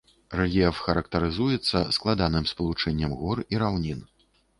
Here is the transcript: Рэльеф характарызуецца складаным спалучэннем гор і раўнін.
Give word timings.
Рэльеф 0.37 0.77
характарызуецца 0.85 1.81
складаным 1.97 2.47
спалучэннем 2.53 3.11
гор 3.21 3.43
і 3.57 3.61
раўнін. 3.65 4.01